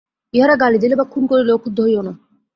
[0.33, 2.13] ইঁহারা গালি দিলে বা খুন করিলেও ক্রুদ্ধ হইও না।